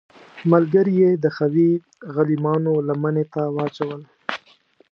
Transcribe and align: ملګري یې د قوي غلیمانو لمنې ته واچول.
ملګري 0.51 0.93
یې 1.01 1.11
د 1.23 1.25
قوي 1.37 1.69
غلیمانو 2.13 2.73
لمنې 2.87 3.25
ته 3.33 3.41
واچول. 3.55 4.01